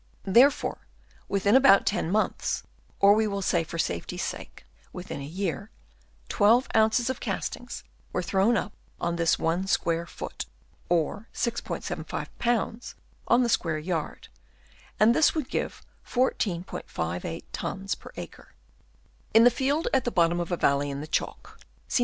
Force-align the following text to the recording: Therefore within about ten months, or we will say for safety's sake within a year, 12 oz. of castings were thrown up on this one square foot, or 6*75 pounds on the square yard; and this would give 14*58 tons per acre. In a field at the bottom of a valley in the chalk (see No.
Therefore 0.25 0.87
within 1.29 1.55
about 1.55 1.85
ten 1.85 2.09
months, 2.09 2.63
or 2.99 3.13
we 3.13 3.27
will 3.27 3.43
say 3.43 3.63
for 3.63 3.77
safety's 3.77 4.23
sake 4.23 4.65
within 4.91 5.21
a 5.21 5.23
year, 5.23 5.69
12 6.27 6.67
oz. 6.73 7.09
of 7.11 7.19
castings 7.19 7.83
were 8.11 8.23
thrown 8.23 8.57
up 8.57 8.73
on 8.99 9.17
this 9.17 9.37
one 9.37 9.67
square 9.67 10.07
foot, 10.07 10.47
or 10.89 11.27
6*75 11.35 12.29
pounds 12.39 12.95
on 13.27 13.43
the 13.43 13.47
square 13.47 13.77
yard; 13.77 14.27
and 14.99 15.13
this 15.13 15.35
would 15.35 15.49
give 15.49 15.83
14*58 16.07 17.43
tons 17.53 17.93
per 17.93 18.11
acre. 18.17 18.55
In 19.35 19.45
a 19.45 19.51
field 19.51 19.87
at 19.93 20.03
the 20.03 20.09
bottom 20.09 20.39
of 20.39 20.51
a 20.51 20.57
valley 20.57 20.89
in 20.89 21.01
the 21.01 21.05
chalk 21.05 21.59
(see 21.87 21.99
No. 21.99 21.99